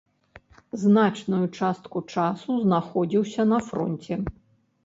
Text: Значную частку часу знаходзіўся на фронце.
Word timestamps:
Значную 0.83 1.43
частку 1.59 2.03
часу 2.13 2.57
знаходзіўся 2.65 3.41
на 3.51 3.61
фронце. 3.67 4.23